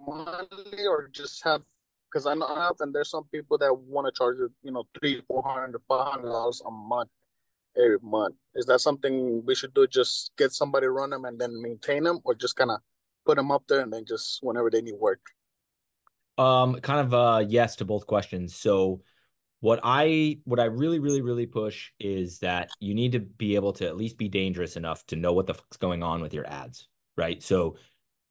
[0.07, 1.63] monthly or just have
[2.11, 5.23] because I know and there's some people that want to charge you, you know, three,
[5.29, 7.11] four hundred, five hundred dollars a month
[7.77, 8.35] every month.
[8.55, 9.87] Is that something we should do?
[9.87, 12.81] Just get somebody run them and then maintain them, or just kind of
[13.25, 15.21] put them up there and then just whenever they need work?
[16.41, 18.57] Um, kind of uh yes to both questions.
[18.57, 19.03] So
[19.61, 23.75] what I what I really really really push is that you need to be able
[23.75, 26.47] to at least be dangerous enough to know what the fuck's going on with your
[26.47, 27.43] ads, right?
[27.43, 27.77] So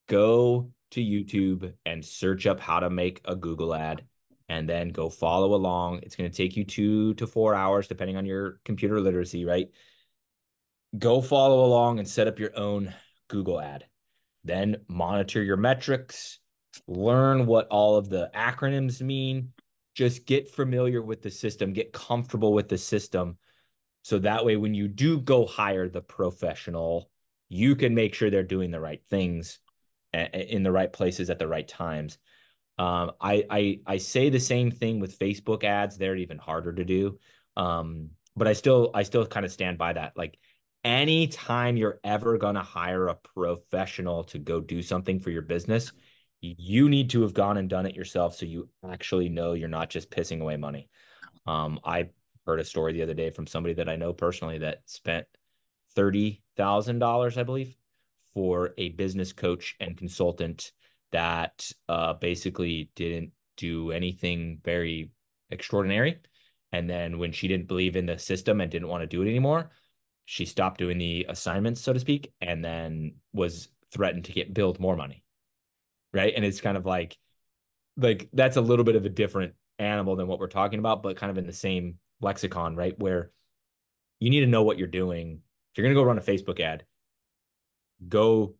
[0.07, 4.03] go to YouTube and search up how to make a Google ad
[4.47, 5.99] and then go follow along.
[6.01, 9.67] It's going to take you two to four hours, depending on your computer literacy, right?
[10.97, 12.95] Go follow along and set up your own
[13.27, 13.85] Google ad.
[14.43, 16.39] Then monitor your metrics,
[16.87, 19.53] learn what all of the acronyms mean.
[19.95, 23.37] Just get familiar with the system, get comfortable with the system.
[24.03, 27.09] So that way, when you do go hire the professional,
[27.49, 29.59] you can make sure they're doing the right things
[30.13, 32.17] in the right places at the right times.
[32.77, 35.97] Um, I, I I say the same thing with Facebook ads.
[35.97, 37.19] They're even harder to do.
[37.57, 40.13] Um, but I still I still kind of stand by that.
[40.15, 40.39] Like
[40.83, 45.91] anytime you're ever gonna hire a professional to go do something for your business,
[46.41, 49.89] you need to have gone and done it yourself so you actually know you're not
[49.89, 50.89] just pissing away money.
[51.45, 52.09] Um, I
[52.45, 55.27] heard a story the other day from somebody that I know personally that spent
[55.95, 57.75] thirty thousand dollars, I believe,
[58.33, 60.71] for a business coach and consultant
[61.11, 65.11] that uh, basically didn't do anything very
[65.49, 66.19] extraordinary.
[66.71, 69.29] And then when she didn't believe in the system and didn't want to do it
[69.29, 69.71] anymore,
[70.25, 74.79] she stopped doing the assignments, so to speak, and then was threatened to get billed
[74.79, 75.23] more money.
[76.13, 76.33] Right.
[76.35, 77.17] And it's kind of like,
[77.97, 81.17] like that's a little bit of a different animal than what we're talking about, but
[81.17, 82.97] kind of in the same lexicon, right?
[82.97, 83.31] Where
[84.19, 85.41] you need to know what you're doing.
[85.71, 86.83] If you're going to go run a Facebook ad,
[88.07, 88.55] go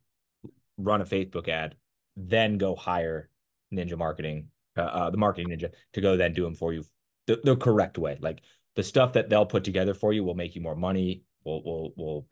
[0.78, 1.76] run a Facebook ad,
[2.16, 3.28] then go hire
[3.72, 6.84] Ninja Marketing, uh, uh, the Marketing Ninja, to go then do them for you
[7.26, 8.18] the, the correct way.
[8.20, 8.42] Like
[8.76, 11.22] the stuff that they'll put together for you will make you more money.
[11.44, 12.26] Will will will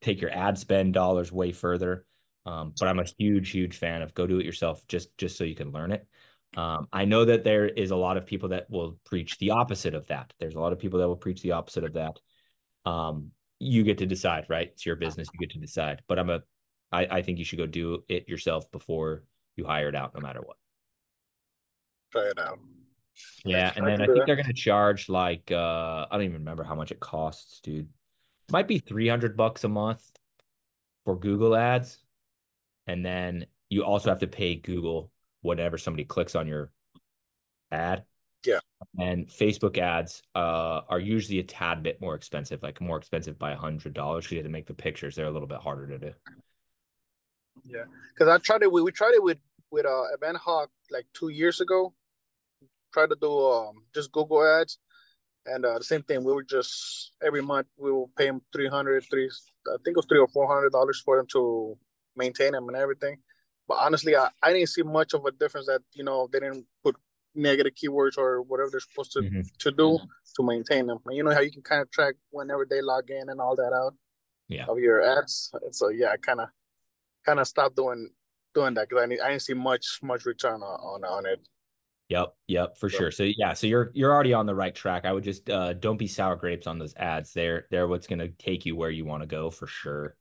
[0.00, 2.06] take your ad spend dollars way further.
[2.44, 5.44] Um, but I'm a huge, huge fan of go do it yourself, just just so
[5.44, 6.06] you can learn it.
[6.56, 9.94] Um, I know that there is a lot of people that will preach the opposite
[9.94, 10.32] of that.
[10.38, 12.18] There's a lot of people that will preach the opposite of that.
[12.84, 14.68] Um, you get to decide, right?
[14.72, 15.28] It's your business.
[15.32, 16.02] You get to decide.
[16.08, 16.42] But I'm a,
[16.90, 19.22] I, I think you should go do it yourself before
[19.56, 20.56] you hire it out, no matter what.
[22.10, 22.58] Try it out.
[23.44, 26.74] Yeah, and then I think they're gonna charge like uh I don't even remember how
[26.74, 27.88] much it costs, dude.
[28.48, 30.02] It might be three hundred bucks a month
[31.04, 31.98] for Google ads,
[32.86, 36.70] and then you also have to pay Google whenever somebody clicks on your
[37.70, 38.04] ad.
[38.44, 38.58] Yeah.
[38.98, 43.52] And Facebook ads uh, are usually a tad bit more expensive, like more expensive by
[43.52, 44.30] a hundred dollars.
[44.30, 46.12] You have to make the pictures; they're a little bit harder to do.
[47.64, 48.72] Yeah, because I tried it.
[48.72, 49.38] We, we tried it with
[49.70, 51.94] with uh Event Hawk like two years ago.
[52.92, 54.78] Tried to do um just Google ads,
[55.46, 56.24] and uh, the same thing.
[56.24, 59.30] We were just every month we will pay them 300 three
[59.68, 61.78] I think it was three or four hundred dollars for them to
[62.16, 63.18] maintain them and everything.
[63.68, 66.66] But honestly, I, I didn't see much of a difference that you know they didn't
[66.82, 66.96] put
[67.34, 69.40] negative keywords or whatever they're supposed to mm-hmm.
[69.58, 69.98] to do
[70.36, 70.98] to maintain them.
[71.06, 73.56] And you know how you can kind of track whenever they log in and all
[73.56, 73.94] that out
[74.48, 74.66] yeah.
[74.68, 75.50] of your ads.
[75.62, 76.48] And so yeah, I kind of
[77.24, 78.10] kind of stopped doing
[78.54, 81.40] doing that because I, I didn't see much much return on on, on it.
[82.08, 83.10] Yep, yep, for so, sure.
[83.10, 85.06] So yeah, so you're you're already on the right track.
[85.06, 87.32] I would just uh, don't be sour grapes on those ads.
[87.32, 90.14] They're they're what's going to take you where you want to go for sure.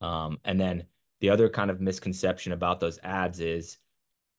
[0.00, 0.84] Um, and then
[1.24, 3.78] the other kind of misconception about those ads is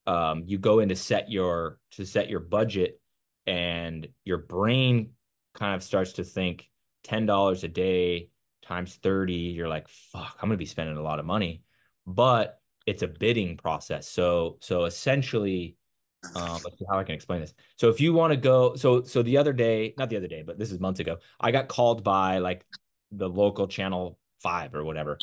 [0.06, 3.02] um, you go in to set your to set your budget
[3.48, 5.10] and your brain
[5.56, 6.70] kind of starts to think
[7.08, 8.30] $10 a day
[8.62, 11.64] times 30 you're like fuck i'm going to be spending a lot of money.
[12.06, 14.08] But it's a bidding process.
[14.08, 15.78] So so essentially
[16.36, 17.56] um, let's see how I can explain this.
[17.78, 20.44] So if you want to go, so so the other day, not the other day,
[20.46, 22.64] but this is months ago, I got called by like
[23.12, 25.18] the local channel five or whatever,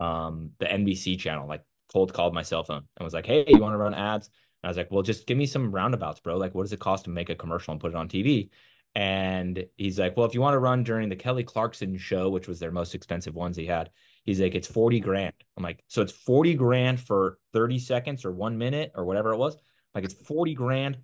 [0.00, 3.58] um, the NBC channel, like cold called my cell phone and was like, Hey, you
[3.58, 4.26] want to run ads?
[4.62, 6.36] And I was like, Well, just give me some roundabouts, bro.
[6.36, 8.50] Like, what does it cost to make a commercial and put it on TV?
[8.94, 12.48] And he's like, Well, if you want to run during the Kelly Clarkson show, which
[12.48, 13.90] was their most expensive ones he had,
[14.24, 15.34] he's like, It's 40 grand.
[15.56, 19.38] I'm like, So it's 40 grand for 30 seconds or one minute or whatever it
[19.38, 19.56] was.
[19.94, 20.98] Like, it's 40 grand.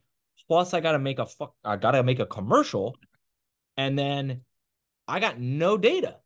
[0.46, 2.96] Plus, I got to make a fuck, I got to make a commercial.
[3.76, 4.42] And then
[5.08, 6.16] I got no data.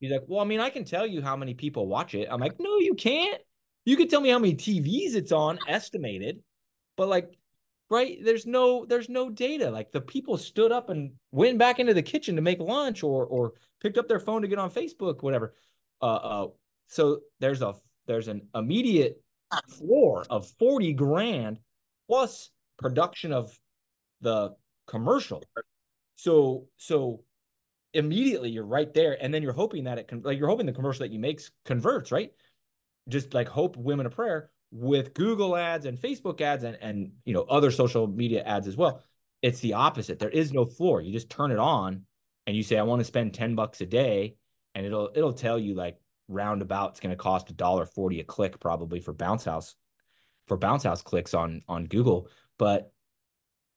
[0.00, 2.28] He's like, well, I mean, I can tell you how many people watch it.
[2.30, 3.40] I'm like, no, you can't.
[3.84, 6.40] You can tell me how many TVs it's on, estimated,
[6.96, 7.30] but like,
[7.88, 8.18] right?
[8.22, 9.70] There's no, there's no data.
[9.70, 13.26] Like the people stood up and went back into the kitchen to make lunch, or
[13.26, 15.54] or picked up their phone to get on Facebook, whatever.
[16.02, 16.46] Uh, uh
[16.86, 17.74] so there's a
[18.06, 19.22] there's an immediate
[19.68, 21.58] floor of forty grand
[22.08, 23.56] plus production of
[24.20, 24.54] the
[24.86, 25.42] commercial.
[26.16, 27.22] So so
[27.96, 30.72] immediately you're right there and then you're hoping that it can like you're hoping the
[30.72, 32.32] commercial that you makes converts right?
[33.08, 37.32] Just like hope women of prayer with google ads and facebook ads and and you
[37.32, 39.02] know other social media ads as well.
[39.42, 40.18] It's the opposite.
[40.18, 41.00] There is no floor.
[41.00, 42.02] You just turn it on
[42.46, 44.36] and you say i want to spend 10 bucks a day
[44.74, 48.24] and it'll it'll tell you like roundabout it's going to cost a dollar 40 a
[48.24, 49.76] click probably for bounce house
[50.46, 52.28] for bounce house clicks on on google.
[52.58, 52.92] But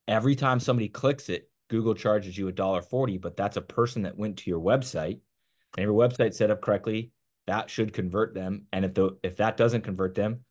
[0.08, 4.04] every time somebody clicks it Google charges you a dollar forty, but that's a person
[4.04, 5.20] that went to your website
[5.78, 7.12] and your website set up correctly.
[7.48, 8.66] That should convert them.
[8.74, 10.44] And if the if that doesn't convert them,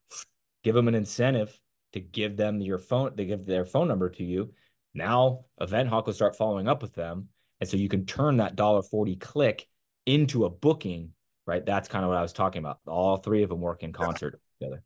[0.65, 1.59] give them an incentive
[1.93, 3.13] to give them your phone.
[3.15, 4.55] They give their phone number to you.
[4.95, 7.29] Now, Event Hawk will start following up with them,
[7.61, 9.67] and so you can turn that dollar forty click
[10.07, 11.13] into a booking.
[11.47, 11.65] Right.
[11.65, 12.79] That's kind of what I was talking about.
[12.87, 14.83] All three of them work in concert together.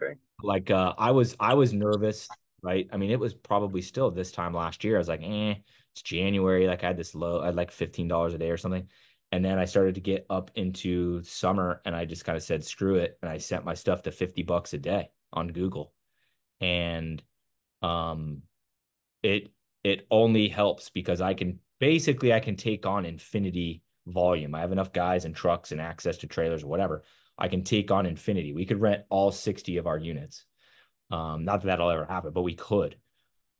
[0.00, 0.20] Okay.
[0.40, 2.28] Like uh, I was, I was nervous
[2.62, 2.88] right?
[2.92, 4.96] I mean, it was probably still this time last year.
[4.96, 5.54] I was like, eh,
[5.92, 6.66] it's January.
[6.66, 8.88] Like I had this low, I had like $15 a day or something.
[9.32, 12.64] And then I started to get up into summer and I just kind of said,
[12.64, 13.18] screw it.
[13.22, 15.92] And I sent my stuff to 50 bucks a day on Google.
[16.60, 17.22] And
[17.82, 18.42] um
[19.22, 24.54] it it only helps because I can basically I can take on infinity volume.
[24.54, 27.04] I have enough guys and trucks and access to trailers or whatever.
[27.38, 28.52] I can take on infinity.
[28.52, 30.44] We could rent all 60 of our units
[31.10, 32.96] um, not that that'll ever happen, but we could.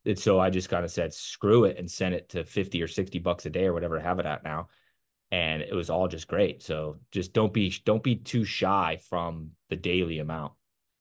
[0.05, 2.87] And so I just kind of said, screw it and sent it to 50 or
[2.87, 4.67] 60 bucks a day or whatever have it at now.
[5.31, 6.61] and it was all just great.
[6.63, 10.53] So just don't be don't be too shy from the daily amount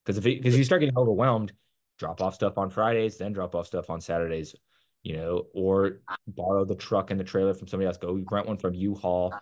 [0.04, 1.52] because if because you start getting overwhelmed,
[1.98, 4.54] drop off stuff on Fridays, then drop off stuff on Saturdays,
[5.02, 7.96] you know, or borrow the truck and the trailer from somebody else.
[7.98, 9.34] Go rent one from U-Haul,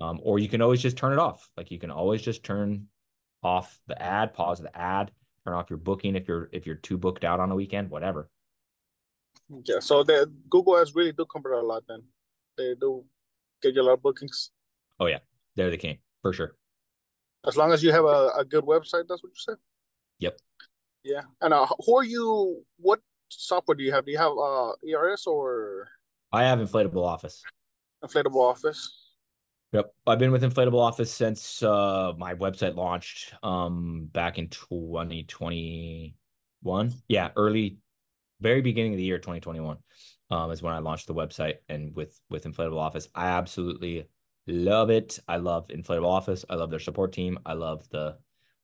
[0.00, 1.50] um, or you can always just turn it off.
[1.56, 2.86] Like you can always just turn
[3.42, 5.10] off the ad, pause the ad,
[5.48, 8.28] turn off your booking if you're if you're too booked out on a weekend, whatever.
[9.64, 11.84] Yeah, so the Google ads really do convert a lot.
[11.88, 12.02] Then
[12.56, 13.04] they do
[13.62, 14.50] get you a lot of bookings.
[15.00, 15.18] Oh yeah,
[15.56, 16.56] There they're the king for sure.
[17.46, 19.56] As long as you have a, a good website, that's what you said.
[20.18, 20.38] Yep.
[21.04, 22.62] Yeah, and uh, who are you?
[22.78, 24.04] What software do you have?
[24.04, 25.88] Do you have uh ERS or?
[26.32, 27.42] I have Inflatable Office.
[28.04, 29.07] Inflatable Office.
[29.72, 36.94] Yep, I've been with Inflatable Office since uh, my website launched um, back in 2021.
[37.06, 37.76] Yeah, early,
[38.40, 39.76] very beginning of the year 2021
[40.30, 43.08] um, is when I launched the website and with with Inflatable Office.
[43.14, 44.08] I absolutely
[44.46, 45.18] love it.
[45.28, 46.46] I love Inflatable Office.
[46.48, 47.38] I love their support team.
[47.44, 48.16] I love the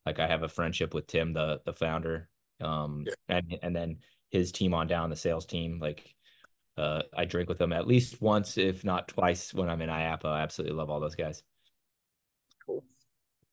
[0.07, 2.31] like I have a friendship with Tim, the the founder,
[2.63, 3.13] um, yeah.
[3.29, 3.99] and and then
[4.31, 5.81] his team on down, the sales team.
[5.81, 6.14] Like
[6.77, 10.27] uh, I drink with them at least once, if not twice, when I'm in IAAPA.
[10.27, 11.43] I absolutely love all those guys.
[12.67, 12.85] Cool.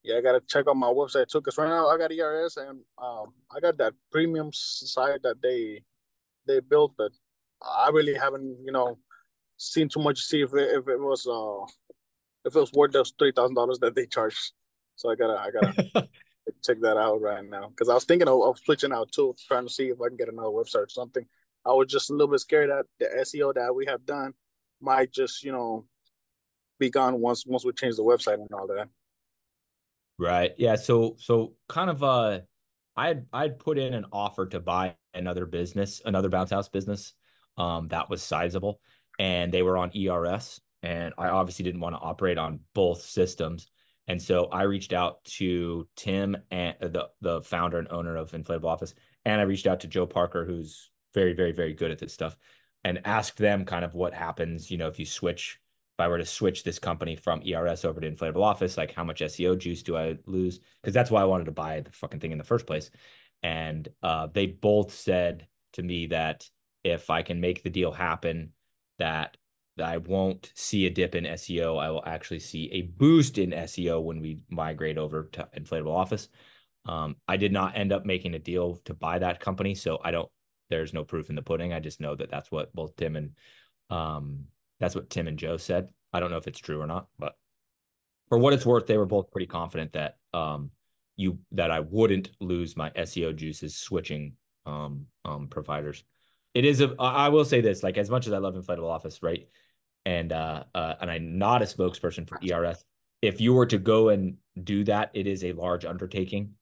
[0.04, 2.82] Yeah, I gotta check out my website too, because right now I got ERS and
[2.98, 5.84] um, I got that premium site that they
[6.48, 7.12] they built, but
[7.62, 8.98] I really haven't, you know,
[9.58, 11.66] seen too much to see if it, if it was uh
[12.44, 14.54] if it was worth those three thousand dollars that they charged.
[14.96, 16.10] So I gotta I gotta
[16.64, 19.68] check that out right now because I was thinking of, of switching out too, trying
[19.68, 21.26] to see if I can get another website or something.
[21.66, 24.34] I was just a little bit scared that the SEO that we have done
[24.82, 25.86] might just, you know,
[26.80, 28.90] be gone once once we change the website and all that.
[30.18, 30.52] Right.
[30.58, 30.76] Yeah.
[30.76, 32.40] So so kind of uh
[32.96, 37.14] I'd I'd put in an offer to buy another business, another bounce house business
[37.58, 38.80] um that was sizable
[39.20, 43.70] and they were on ERS and I obviously didn't want to operate on both systems.
[44.08, 48.66] And so I reached out to Tim and the the founder and owner of Inflatable
[48.66, 48.94] Office
[49.26, 52.36] and I reached out to Joe Parker who's very, very, very good at this stuff,
[52.84, 55.60] and ask them kind of what happens, you know, if you switch,
[55.98, 59.04] if I were to switch this company from ERS over to Inflatable Office, like how
[59.04, 60.60] much SEO juice do I lose?
[60.82, 62.90] Because that's why I wanted to buy the fucking thing in the first place.
[63.44, 66.50] And uh, they both said to me that
[66.84, 68.54] if I can make the deal happen,
[69.00, 69.38] that
[69.82, 71.80] I won't see a dip in SEO.
[71.80, 76.30] I will actually see a boost in SEO when we migrate over to Inflatable Office.
[76.86, 80.12] Um, I did not end up making a deal to buy that company, so I
[80.12, 80.30] don't
[80.72, 81.74] there's no proof in the pudding.
[81.74, 83.32] I just know that that's what both Tim and
[83.92, 84.46] um,
[84.80, 85.90] that's what Tim and Joe said.
[86.12, 87.36] I don't know if it's true or not, but
[88.30, 90.72] for what it's worth, they were both pretty confident that um,
[91.18, 94.34] you that I wouldn't lose my SEO juices switching
[94.66, 96.04] um, um, providers.
[96.54, 99.22] It is a I will say this, like as much as I love Inflatable Office,
[99.22, 99.48] right?
[100.06, 102.84] And uh, uh and I'm not a spokesperson for ERS.
[103.22, 106.54] If you were to go and do that, it is a large undertaking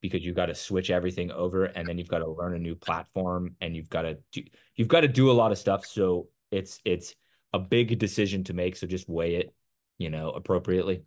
[0.00, 2.74] because you've got to switch everything over and then you've got to learn a new
[2.74, 4.42] platform and you've got to do
[4.76, 5.86] you've got to do a lot of stuff.
[5.86, 7.14] So it's it's
[7.52, 9.54] a big decision to make so just weigh it
[9.98, 11.02] you know appropriately.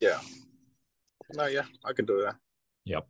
[0.00, 0.20] Yeah.
[1.34, 2.36] No yeah i can do that.
[2.84, 3.06] Yep.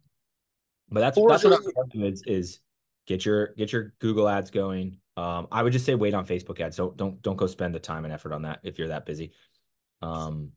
[0.91, 1.61] But that's or that's what
[1.95, 2.61] i'm is, is
[3.07, 4.99] get your get your google ads going.
[5.17, 6.77] Um i would just say wait on facebook ads.
[6.77, 9.33] Don't don't don't go spend the time and effort on that if you're that busy.
[10.03, 10.51] Um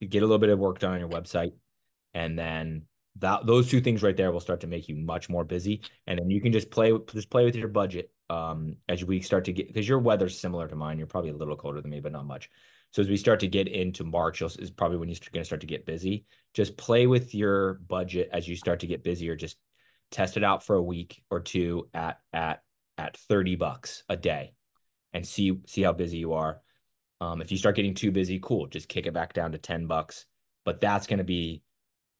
[0.00, 1.52] get a little bit of work done on your website
[2.14, 2.82] and then
[3.20, 5.82] that those two things right there will start to make you much more busy.
[6.06, 9.46] And then you can just play just play with your budget um as we start
[9.46, 10.98] to get because your weather's similar to mine.
[10.98, 12.50] You're probably a little colder than me but not much.
[12.90, 15.60] So as we start to get into march is probably when you're going to start
[15.60, 16.24] to get busy.
[16.54, 19.36] Just play with your budget as you start to get busier.
[19.36, 19.56] Just
[20.10, 22.62] test it out for a week or two at at
[22.96, 24.52] at 30 bucks a day
[25.12, 26.60] and see see how busy you are.
[27.20, 28.66] Um if you start getting too busy cool.
[28.66, 30.26] Just kick it back down to 10 bucks.
[30.64, 31.62] But that's going to be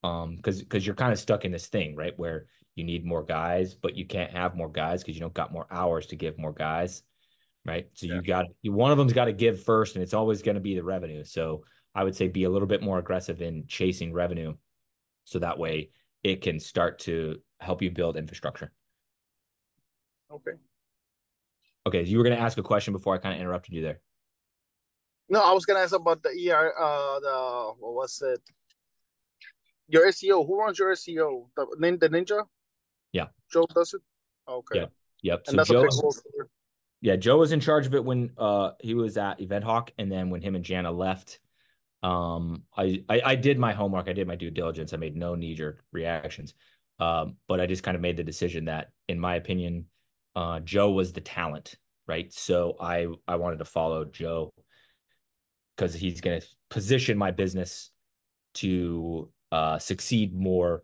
[0.04, 3.24] um because because you're kind of stuck in this thing right where you need more
[3.24, 6.38] guys but you can't have more guys because you don't got more hours to give
[6.38, 7.02] more guys
[7.68, 7.86] right?
[7.94, 8.14] So yeah.
[8.14, 10.60] you got you, one of them's got to give first and it's always going to
[10.60, 11.22] be the revenue.
[11.24, 14.54] So i would say be a little bit more aggressive in chasing revenue
[15.24, 15.90] so that way
[16.22, 18.72] it can start to help you build infrastructure.
[20.30, 20.52] Okay.
[21.86, 24.00] Okay you were going to ask a question before i kind of interrupted you there.
[25.28, 28.40] No i was going to ask about the er uh the what was it
[29.88, 30.46] your SEO.
[30.46, 31.46] Who runs your SEO?
[31.56, 32.44] The, the Ninja.
[33.12, 33.26] Yeah.
[33.52, 34.02] Joe does it.
[34.48, 34.80] Okay.
[34.80, 34.86] Yeah.
[35.22, 35.44] Yep.
[35.48, 36.12] And so Joe.
[37.00, 40.10] Yeah, Joe was in charge of it when uh he was at Event Hawk, and
[40.10, 41.38] then when him and Jana left,
[42.02, 44.08] um, I, I I did my homework.
[44.08, 44.92] I did my due diligence.
[44.92, 46.54] I made no knee jerk reactions.
[46.98, 49.86] Um, but I just kind of made the decision that, in my opinion,
[50.34, 51.76] uh, Joe was the talent,
[52.08, 52.32] right?
[52.32, 54.52] So I I wanted to follow Joe
[55.76, 57.90] because he's gonna position my business
[58.54, 60.82] to uh, succeed more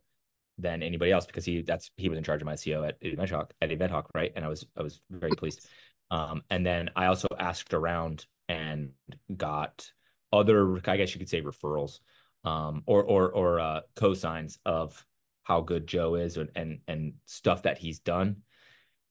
[0.58, 3.30] than anybody else because he that's he was in charge of my SEO at Event
[3.30, 4.32] Hawk at Event Hawk, right?
[4.36, 5.66] And I was I was very pleased.
[6.10, 8.90] Um, and then I also asked around and
[9.34, 9.90] got
[10.32, 11.98] other, I guess you could say, referrals
[12.44, 15.04] um, or or or uh, cosigns of
[15.42, 18.42] how good Joe is and and and stuff that he's done.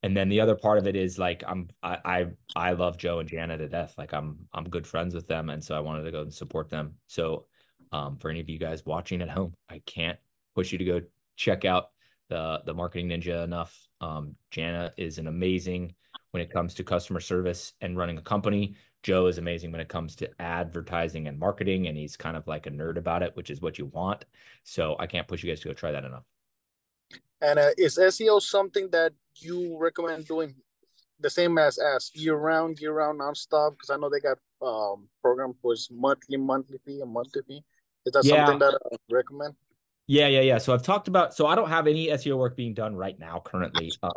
[0.01, 2.25] And then the other part of it is like I'm I I,
[2.55, 3.95] I love Joe and Jana to death.
[3.97, 6.69] Like I'm I'm good friends with them, and so I wanted to go and support
[6.69, 6.95] them.
[7.07, 7.47] So
[7.93, 10.17] um, for any of you guys watching at home, I can't
[10.55, 11.01] push you to go
[11.37, 11.91] check out
[12.29, 13.87] the the Marketing Ninja enough.
[14.01, 15.93] Um, Jana is an amazing
[16.31, 18.75] when it comes to customer service and running a company.
[19.03, 22.65] Joe is amazing when it comes to advertising and marketing, and he's kind of like
[22.65, 24.25] a nerd about it, which is what you want.
[24.63, 26.23] So I can't push you guys to go try that enough.
[27.41, 30.55] And uh, is SEO something that you recommend doing
[31.19, 33.71] the same as as year round, year round, nonstop?
[33.71, 37.63] Because I know they got um program was monthly, monthly fee, a monthly fee.
[38.05, 38.45] Is that yeah.
[38.45, 39.55] something that I recommend?
[40.07, 40.57] Yeah, yeah, yeah.
[40.57, 41.33] So I've talked about.
[41.33, 43.91] So I don't have any SEO work being done right now currently.
[44.03, 44.11] Um,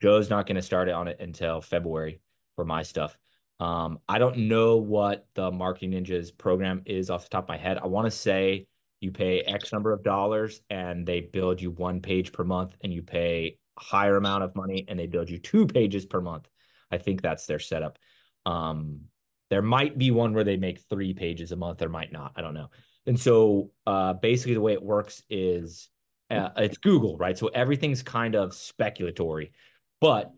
[0.00, 2.20] Joe's not going to start it on it until February
[2.54, 3.18] for my stuff.
[3.58, 7.56] Um, I don't know what the Marketing Ninjas program is off the top of my
[7.56, 7.78] head.
[7.78, 8.68] I want to say
[9.00, 12.92] you pay X number of dollars and they build you one page per month, and
[12.92, 16.48] you pay a higher amount of money and they build you two pages per month.
[16.90, 17.98] I think that's their setup.
[18.46, 19.02] Um,
[19.50, 22.32] there might be one where they make three pages a month, there might not.
[22.36, 22.70] I don't know.
[23.08, 25.88] And so uh, basically, the way it works is
[26.30, 27.38] uh, it's Google, right?
[27.38, 29.52] So everything's kind of speculatory.
[29.98, 30.30] But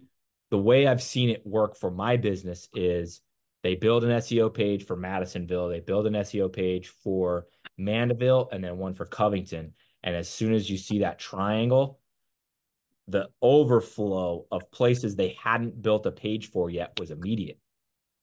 [0.50, 3.22] the way I've seen it work for my business is
[3.64, 7.46] they build an SEO page for Madisonville, they build an SEO page for
[7.76, 9.74] Mandeville, and then one for Covington.
[10.04, 11.98] And as soon as you see that triangle,
[13.08, 17.58] the overflow of places they hadn't built a page for yet was immediate.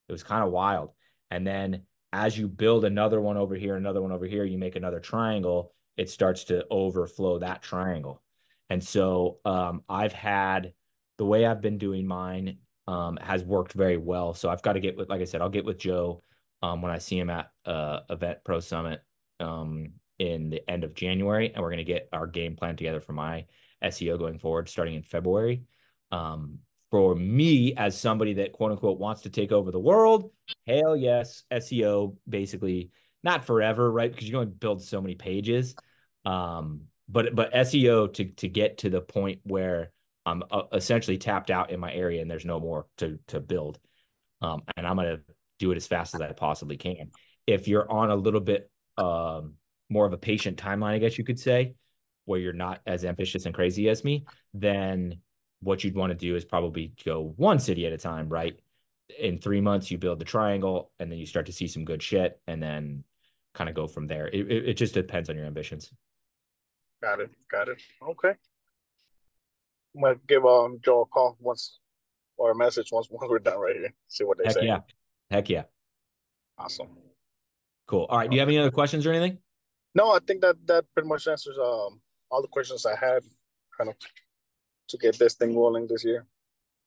[0.08, 0.92] It was kind of wild.
[1.30, 1.82] And then
[2.14, 5.74] as you build another one over here, another one over here, you make another triangle,
[5.98, 8.22] it starts to overflow that triangle.
[8.70, 10.74] And so um, I've had
[11.18, 14.34] the way I've been doing mine um, has worked very well.
[14.34, 16.24] So I've got to get with, like I said, I'll get with Joe
[16.62, 19.02] um, when I see him at uh, Event Pro Summit
[19.40, 23.00] um, in the end of January, and we're going to get our game plan together
[23.00, 23.46] for my
[23.84, 25.64] SEO going forward, starting in February.
[26.12, 26.60] Um,
[26.92, 30.32] for me, as somebody that quote unquote wants to take over the world,
[30.66, 32.92] hell yes, SEO basically
[33.24, 34.12] not forever, right?
[34.12, 35.76] Because you're going to build so many pages.
[36.26, 39.92] Um, but but SEO to to get to the point where
[40.26, 43.80] I'm uh, essentially tapped out in my area and there's no more to to build.
[44.42, 45.20] Um, and I'm gonna
[45.60, 47.12] do it as fast as I possibly can.
[47.46, 49.56] If you're on a little bit um,
[49.90, 51.76] more of a patient timeline, I guess you could say,
[52.26, 55.22] where you're not as ambitious and crazy as me, then
[55.68, 58.58] what you'd want to do is probably go one city at a time, right?
[59.20, 62.02] In three months, you build the triangle, and then you start to see some good
[62.02, 63.04] shit, and then
[63.54, 64.28] kind of go from there.
[64.28, 65.92] It, it, it just depends on your ambitions.
[67.04, 67.32] Got it.
[67.52, 67.82] Got it.
[68.02, 68.34] Okay.
[69.96, 71.80] I'm gonna give um Joe a call once
[72.38, 73.94] or a message once once we're done right here.
[74.08, 74.66] See what they Heck say.
[74.66, 74.80] Yeah.
[75.30, 75.64] Heck yeah.
[76.58, 76.88] Awesome.
[77.88, 78.06] Cool.
[78.10, 78.30] All right.
[78.30, 79.38] Do you have any other questions or anything?
[79.94, 82.00] No, I think that that pretty much answers um
[82.32, 83.24] all the questions I had
[83.78, 83.96] kind of
[84.88, 86.26] to get this thing rolling this year.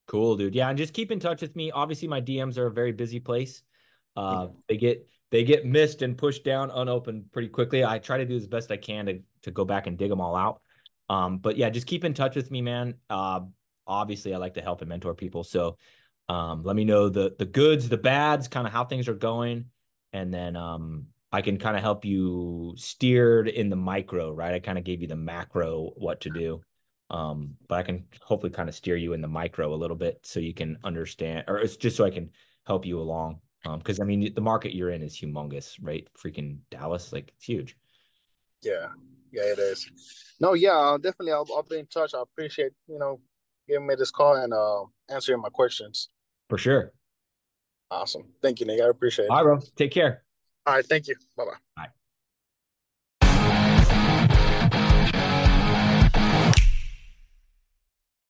[0.06, 0.54] Cool, dude.
[0.54, 1.70] Yeah, and just keep in touch with me.
[1.70, 3.62] Obviously, my DMs are a very busy place.
[4.16, 7.84] Uh, they get they get missed and pushed down unopened pretty quickly.
[7.84, 10.20] I try to do as best I can to to go back and dig them
[10.20, 10.62] all out.
[11.08, 12.94] Um, but yeah, just keep in touch with me, man.
[13.08, 13.40] Uh,
[13.86, 15.44] obviously, I like to help and mentor people.
[15.44, 15.76] So
[16.28, 19.66] um, let me know the the goods, the bads, kind of how things are going,
[20.12, 24.54] and then um, I can kind of help you steered in the micro, right?
[24.54, 26.62] I kind of gave you the macro what to do.
[27.10, 30.20] Um, but I can hopefully kind of steer you in the micro a little bit
[30.22, 32.30] so you can understand, or it's just so I can
[32.64, 33.40] help you along.
[33.66, 36.08] Um, because I mean the market you're in is humongous, right?
[36.16, 37.76] Freaking Dallas, like it's huge.
[38.62, 38.88] Yeah,
[39.32, 39.90] yeah, it is.
[40.40, 41.32] No, yeah, definitely.
[41.32, 42.14] I'll, I'll be in touch.
[42.14, 43.20] I appreciate you know
[43.68, 46.08] giving me this call and uh, answering my questions.
[46.48, 46.92] For sure.
[47.90, 48.32] Awesome.
[48.40, 48.80] Thank you, Nick.
[48.80, 49.30] I appreciate it.
[49.30, 49.68] All right, bro.
[49.76, 50.24] Take care.
[50.66, 50.86] All right.
[50.86, 51.16] Thank you.
[51.36, 51.56] Bye bye.
[51.76, 51.99] Bye.